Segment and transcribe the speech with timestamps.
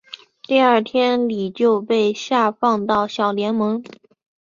[0.41, 3.83] 第二天李就被下放到小联盟。